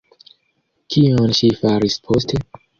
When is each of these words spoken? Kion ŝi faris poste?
Kion 0.95 1.37
ŝi 1.43 1.53
faris 1.61 2.01
poste? 2.11 2.45